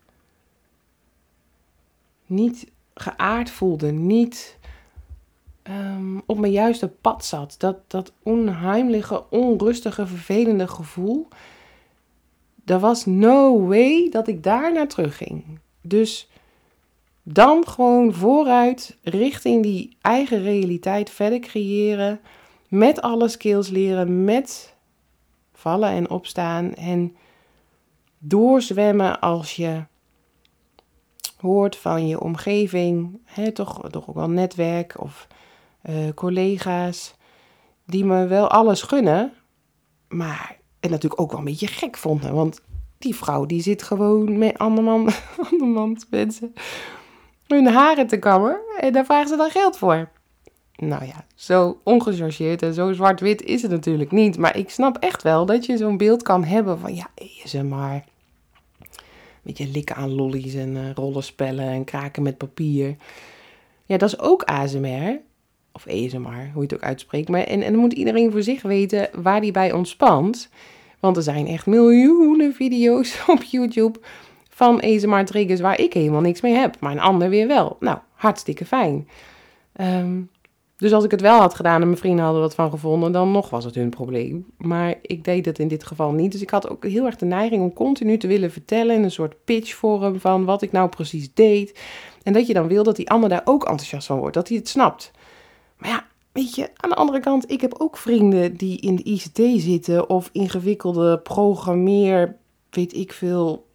[2.26, 4.58] niet geaard voelde, niet
[5.62, 7.54] um, op mijn juiste pad zat.
[7.58, 11.28] Dat, dat onheimelijke, onrustige, vervelende gevoel.
[12.64, 15.58] Er was no way dat ik daar naar terug ging.
[15.80, 16.28] Dus
[17.22, 22.20] dan gewoon vooruit richting die eigen realiteit verder creëren.
[22.68, 24.74] Met alle skills leren, met
[25.52, 26.74] vallen en opstaan.
[26.74, 27.16] En
[28.18, 29.84] doorzwemmen als je
[31.36, 35.26] hoort van je omgeving, hè, toch, toch ook wel netwerk of
[35.90, 37.14] uh, collega's,
[37.86, 39.32] die me wel alles gunnen,
[40.08, 42.34] maar en natuurlijk ook wel een beetje gek vonden.
[42.34, 42.60] Want
[42.98, 45.10] die vrouw die zit gewoon met anderman,
[45.50, 46.54] andermans mensen
[47.46, 50.10] hun haren te kammen en daar vragen ze dan geld voor.
[50.80, 54.38] Nou ja, zo ongechargeerd en zo zwart-wit is het natuurlijk niet.
[54.38, 57.08] Maar ik snap echt wel dat je zo'n beeld kan hebben van ja,
[57.44, 58.04] ze maar.
[59.42, 62.96] Beetje likken aan lollies en uh, rollenspellen en kraken met papier.
[63.84, 65.20] Ja, dat is ook ASMR.
[65.72, 67.28] Of ASMR, hoe je het ook uitspreekt.
[67.28, 70.48] Maar, en, en dan moet iedereen voor zich weten waar die bij ontspant.
[71.00, 73.98] Want er zijn echt miljoenen video's op YouTube
[74.48, 76.80] van ASMR triggers waar ik helemaal niks mee heb.
[76.80, 77.76] Maar een ander weer wel.
[77.80, 79.08] Nou, hartstikke fijn.
[79.80, 80.30] Um,
[80.78, 83.30] dus als ik het wel had gedaan en mijn vrienden hadden wat van gevonden, dan
[83.30, 84.46] nog was het hun probleem.
[84.56, 86.32] Maar ik deed het in dit geval niet.
[86.32, 89.10] Dus ik had ook heel erg de neiging om continu te willen vertellen in een
[89.10, 91.80] soort pitchvorm van wat ik nou precies deed.
[92.22, 94.56] En dat je dan wil dat die ander daar ook enthousiast van wordt, dat hij
[94.56, 95.10] het snapt.
[95.78, 99.02] Maar ja, weet je, aan de andere kant, ik heb ook vrienden die in de
[99.02, 102.36] ICT zitten of ingewikkelde programmeer,
[102.70, 103.66] weet ik veel,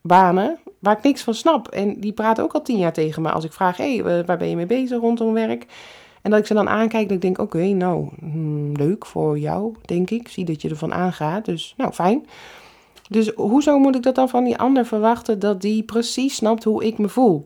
[0.00, 1.68] banen waar ik niks van snap.
[1.68, 4.38] En die praten ook al tien jaar tegen me als ik vraag, hé, hey, waar
[4.38, 5.66] ben je mee bezig rondom werk?
[6.26, 9.74] En dat ik ze dan aankijk, dat ik denk, oké, nou, hmm, leuk voor jou,
[9.84, 10.28] denk ik.
[10.28, 12.26] Zie dat je ervan aangaat, dus nou, fijn.
[13.08, 16.84] Dus hoezo moet ik dat dan van die ander verwachten dat die precies snapt hoe
[16.84, 17.44] ik me voel?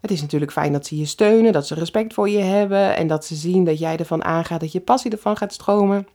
[0.00, 3.06] Het is natuurlijk fijn dat ze je steunen, dat ze respect voor je hebben en
[3.06, 6.06] dat ze zien dat jij ervan aangaat, dat je passie ervan gaat stromen.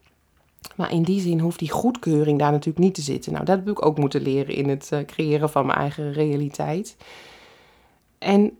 [0.75, 3.31] Maar in die zin hoeft die goedkeuring daar natuurlijk niet te zitten.
[3.31, 6.95] Nou, dat heb ik ook moeten leren in het eh, creëren van mijn eigen realiteit.
[8.17, 8.57] En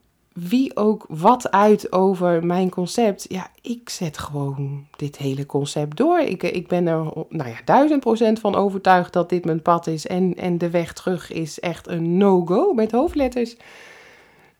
[0.47, 3.25] wie ook wat uit over mijn concept.
[3.29, 6.19] Ja, ik zet gewoon dit hele concept door.
[6.19, 10.07] Ik, ik ben er nou ja, duizend procent van overtuigd dat dit mijn pad is.
[10.07, 13.55] En, en de weg terug is echt een no-go met hoofdletters.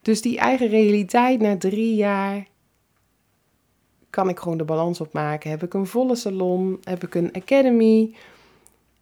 [0.02, 2.48] Dus die eigen realiteit na drie jaar
[4.10, 5.50] kan ik gewoon de balans opmaken.
[5.50, 6.78] Heb ik een volle salon?
[6.84, 8.16] Heb ik een academy?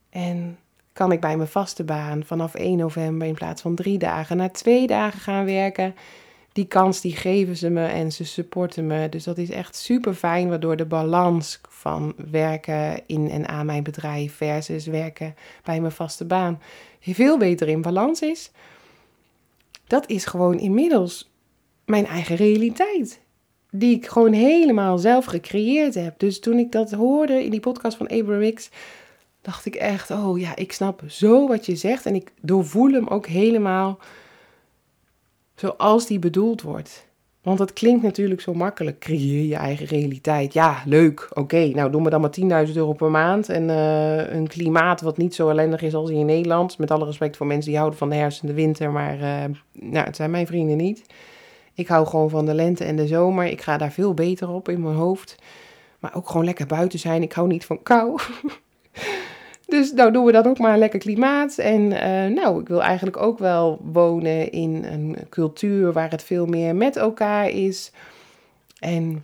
[0.10, 0.58] En
[0.94, 4.52] kan ik bij mijn vaste baan vanaf 1 november in plaats van drie dagen naar
[4.52, 5.96] twee dagen gaan werken?
[6.58, 9.10] Die kans die geven ze me en ze supporten me.
[9.10, 13.84] Dus dat is echt super fijn, waardoor de balans van werken in en aan mijn
[13.84, 16.60] bedrijf versus werken bij mijn vaste baan
[17.14, 18.52] veel beter in balans is.
[19.88, 21.32] Dat is gewoon inmiddels
[21.86, 23.20] mijn eigen realiteit.
[23.72, 26.20] Die ik gewoon helemaal zelf gecreëerd heb.
[26.20, 28.70] Dus toen ik dat hoorde in die podcast van Abraham X,
[29.42, 32.06] dacht ik echt: oh ja, ik snap zo wat je zegt.
[32.06, 34.00] En ik doorvoel hem ook helemaal
[35.58, 37.08] zoals die bedoeld wordt.
[37.42, 39.00] Want het klinkt natuurlijk zo makkelijk.
[39.00, 40.54] Creëer je eigen realiteit.
[40.54, 41.30] Ja, leuk.
[41.34, 43.50] Oké, nou doen we dan maar 10.000 euro per maand.
[43.50, 46.78] En uh, een klimaat wat niet zo ellendig is als in Nederland.
[46.78, 48.92] Met alle respect voor mensen die houden van de herfst en de winter.
[48.92, 51.02] Maar uh, nou, het zijn mijn vrienden niet.
[51.74, 53.46] Ik hou gewoon van de lente en de zomer.
[53.46, 55.36] Ik ga daar veel beter op in mijn hoofd.
[56.00, 57.22] Maar ook gewoon lekker buiten zijn.
[57.22, 58.20] Ik hou niet van kou.
[59.68, 61.58] Dus nou doen we dat ook maar een lekker klimaat.
[61.58, 66.46] En uh, nou, ik wil eigenlijk ook wel wonen in een cultuur waar het veel
[66.46, 67.92] meer met elkaar is.
[68.80, 69.24] En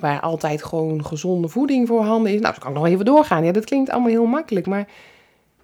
[0.00, 2.40] waar altijd gewoon gezonde voeding voorhanden is.
[2.40, 3.44] Nou, zo kan ik nog even doorgaan.
[3.44, 4.66] Ja, dat klinkt allemaal heel makkelijk.
[4.66, 4.88] Maar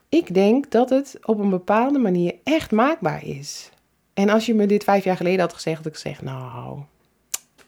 [0.09, 3.71] ik denk dat het op een bepaalde manier echt maakbaar is.
[4.15, 6.79] En als je me dit vijf jaar geleden had gezegd, had ik gezegd, nou,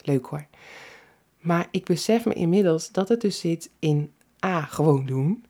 [0.02, 0.46] leuk hoor.
[1.40, 4.12] Maar ik besef me inmiddels dat het dus zit in
[4.44, 5.44] A, gewoon doen.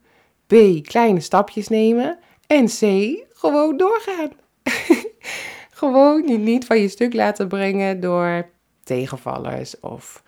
[0.55, 0.87] B.
[0.87, 2.19] Kleine stapjes nemen.
[2.47, 2.81] En C.
[3.33, 4.31] Gewoon doorgaan.
[5.81, 8.49] gewoon je niet van je stuk laten brengen door
[8.83, 10.23] tegenvallers of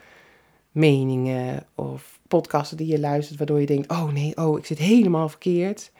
[0.72, 5.28] meningen of podcasten die je luistert, waardoor je denkt: oh nee, oh, ik zit helemaal
[5.28, 5.90] verkeerd.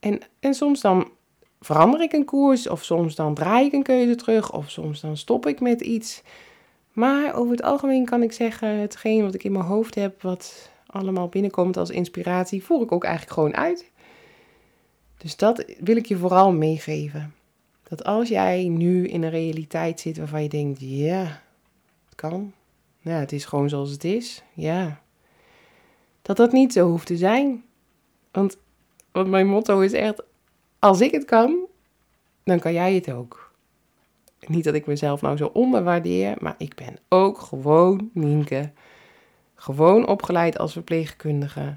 [0.00, 1.10] En, en soms dan
[1.60, 5.16] verander ik een koers, of soms dan draai ik een keuze terug, of soms dan
[5.16, 6.22] stop ik met iets.
[6.92, 10.70] Maar over het algemeen kan ik zeggen: hetgeen wat ik in mijn hoofd heb, wat
[10.92, 13.90] allemaal binnenkomt als inspiratie, voer ik ook eigenlijk gewoon uit.
[15.16, 17.34] Dus dat wil ik je vooral meegeven.
[17.82, 21.42] Dat als jij nu in een realiteit zit waarvan je denkt, ja,
[22.04, 22.52] het kan.
[22.98, 24.42] Ja, het is gewoon zoals het is.
[24.54, 25.00] Ja.
[26.22, 27.64] Dat dat niet zo hoeft te zijn.
[28.30, 28.58] Want,
[29.12, 30.22] mijn motto is echt,
[30.78, 31.56] als ik het kan,
[32.44, 33.52] dan kan jij het ook.
[34.46, 38.72] Niet dat ik mezelf nou zo onderwaardeer, maar ik ben ook gewoon Nienke.
[39.62, 41.76] Gewoon opgeleid als verpleegkundige.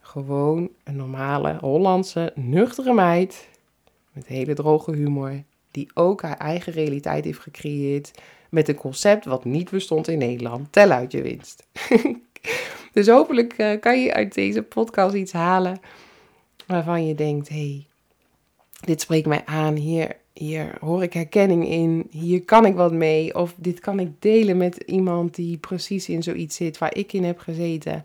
[0.00, 3.48] Gewoon een normale Hollandse, nuchtere meid.
[4.12, 5.42] Met hele droge humor.
[5.70, 8.10] Die ook haar eigen realiteit heeft gecreëerd.
[8.50, 10.72] Met een concept wat niet bestond in Nederland.
[10.72, 11.66] Tel uit je winst.
[12.92, 15.80] dus hopelijk eh, kan je uit deze podcast iets halen.
[16.66, 17.86] Waarvan je denkt: hé, hey,
[18.80, 19.74] dit spreekt mij aan.
[19.74, 22.06] Hier, hier hoor ik herkenning in.
[22.10, 23.34] Hier kan ik wat mee.
[23.34, 27.24] Of dit kan ik delen met iemand die precies in zoiets zit waar ik in
[27.24, 28.04] heb gezeten.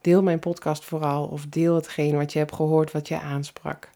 [0.00, 1.26] Deel mijn podcast vooral.
[1.26, 3.90] Of deel hetgeen wat je hebt gehoord, wat je aansprak.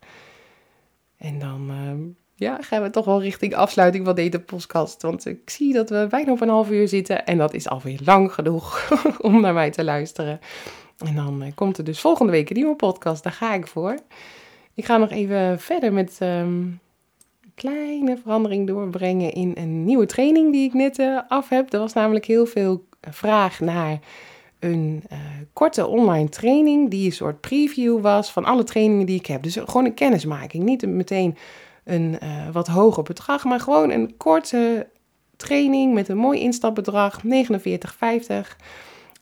[1.16, 2.00] En dan ehm,
[2.34, 5.02] ja, gaan we toch wel richting afsluiting van deze podcast.
[5.02, 7.26] Want ik zie dat we bijna op een half uur zitten.
[7.26, 8.90] En dat is alweer lang genoeg
[9.20, 10.40] om naar mij te luisteren.
[10.98, 13.22] En dan eh, komt er dus volgende week een nieuwe podcast.
[13.22, 13.98] Daar ga ik voor.
[14.74, 16.80] Ik ga nog even verder met een
[17.54, 21.72] kleine verandering doorbrengen in een nieuwe training die ik net uh, af heb.
[21.72, 23.98] Er was namelijk heel veel vraag naar
[24.58, 25.18] een uh,
[25.52, 29.42] korte online training die een soort preview was van alle trainingen die ik heb.
[29.42, 31.36] Dus gewoon een kennismaking, niet meteen
[31.84, 32.18] een
[32.52, 34.86] wat hoger bedrag, maar gewoon een korte
[35.36, 37.30] training met een mooi instapbedrag, 49,50.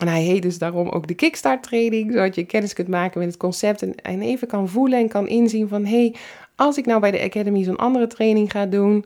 [0.03, 3.29] En hij heet dus daarom ook de Kickstart training, zodat je kennis kunt maken met
[3.29, 6.15] het concept en, en even kan voelen en kan inzien van, hé, hey,
[6.63, 9.05] als ik nou bij de Academy zo'n andere training ga doen,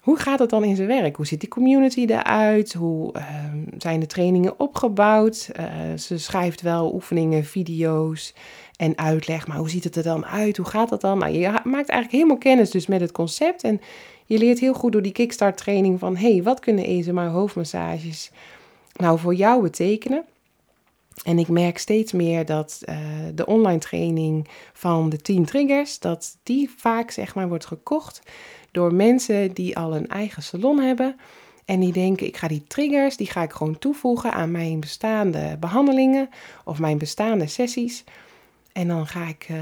[0.00, 1.16] hoe gaat het dan in zijn werk?
[1.16, 2.72] Hoe ziet die community eruit?
[2.72, 3.22] Hoe uh,
[3.78, 5.50] zijn de trainingen opgebouwd?
[5.60, 5.64] Uh,
[5.98, 8.34] ze schrijft wel oefeningen, video's
[8.76, 10.56] en uitleg, maar hoe ziet het er dan uit?
[10.56, 11.18] Hoe gaat dat dan?
[11.18, 13.80] Nou, je maakt eigenlijk helemaal kennis dus met het concept en
[14.24, 18.30] je leert heel goed door die kickstart training van, hey, wat kunnen maar hoofdmassages
[18.96, 20.24] nou voor jou betekenen?
[21.24, 22.96] En ik merk steeds meer dat uh,
[23.34, 28.22] de online training van de 10 triggers, dat die vaak zeg maar wordt gekocht
[28.70, 31.16] door mensen die al een eigen salon hebben.
[31.64, 35.56] En die denken, ik ga die triggers, die ga ik gewoon toevoegen aan mijn bestaande
[35.60, 36.28] behandelingen
[36.64, 38.04] of mijn bestaande sessies.
[38.72, 39.58] En dan ga ik uh,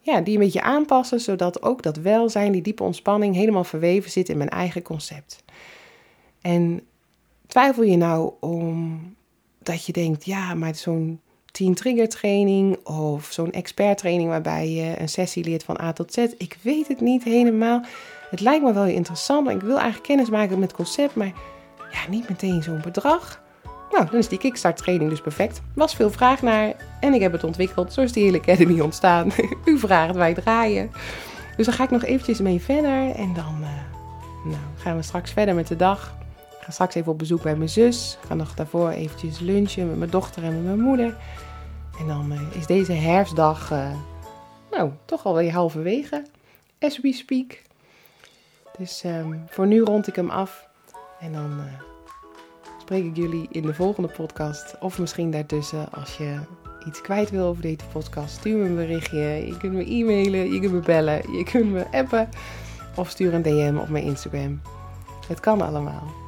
[0.00, 4.28] ja, die een beetje aanpassen, zodat ook dat welzijn, die diepe ontspanning helemaal verweven zit
[4.28, 5.44] in mijn eigen concept.
[6.40, 6.86] En
[7.46, 9.00] twijfel je nou om
[9.62, 11.20] dat je denkt, ja, maar zo'n
[11.50, 16.12] 10 trigger training of zo'n expert training waarbij je een sessie leert van A tot
[16.12, 16.16] Z.
[16.38, 17.84] Ik weet het niet helemaal.
[18.30, 21.32] Het lijkt me wel interessant ik wil eigenlijk kennis maken met het concept, maar
[21.90, 23.42] ja, niet meteen zo'n bedrag.
[23.90, 25.60] Nou, dan is die Kickstart training dus perfect.
[25.74, 27.92] Was veel vraag naar en ik heb het ontwikkeld.
[27.92, 29.32] Zo is die hele Academy ontstaan.
[29.64, 30.90] U vraagt, wij draaien.
[31.56, 33.68] Dus dan ga ik nog eventjes mee verder en dan uh,
[34.44, 36.14] nou, gaan we straks verder met de dag.
[36.70, 38.18] Ga straks even op bezoek bij mijn zus.
[38.22, 41.16] Ik ga nog daarvoor eventjes lunchen met mijn dochter en met mijn moeder.
[41.98, 43.92] En dan uh, is deze herfstdag, uh,
[44.70, 46.26] nou, toch alweer halverwege.
[46.78, 47.62] As we speak.
[48.78, 50.68] Dus um, voor nu rond ik hem af.
[51.20, 51.64] En dan uh,
[52.80, 54.78] spreek ik jullie in de volgende podcast.
[54.80, 56.38] Of misschien daartussen als je
[56.86, 58.34] iets kwijt wil over deze podcast.
[58.36, 59.18] Stuur me een berichtje.
[59.46, 62.28] Je kunt me e-mailen, je kunt me bellen, je kunt me appen.
[62.96, 64.60] Of stuur een DM op mijn Instagram.
[65.28, 66.20] Het kan allemaal.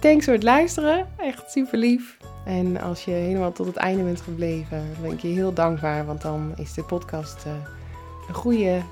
[0.00, 1.08] Thanks voor het luisteren.
[1.16, 2.16] Echt super lief.
[2.44, 6.06] En als je helemaal tot het einde bent gebleven, ben ik je heel dankbaar.
[6.06, 7.52] Want dan is de podcast uh,
[8.28, 8.82] een goede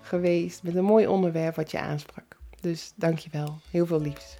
[0.00, 0.62] geweest.
[0.62, 2.36] Met een mooi onderwerp wat je aansprak.
[2.60, 3.58] Dus dankjewel.
[3.70, 4.38] Heel veel liefs.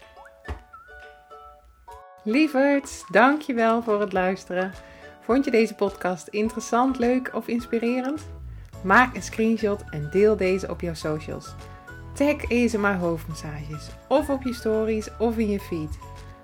[2.24, 4.72] Lieverd, dankjewel voor het luisteren.
[5.20, 8.26] Vond je deze podcast interessant, leuk of inspirerend?
[8.82, 11.54] Maak een screenshot en deel deze op jouw socials.
[12.18, 15.98] Tag maar hoofdmassages of op je stories of in je feed.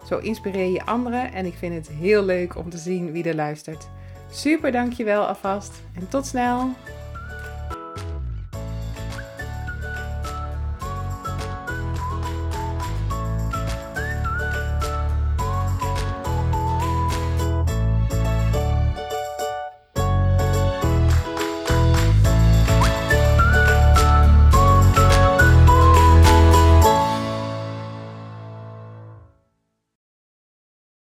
[0.07, 3.35] Zo inspireer je anderen en ik vind het heel leuk om te zien wie er
[3.35, 3.89] luistert.
[4.31, 6.71] Super dankjewel alvast en tot snel!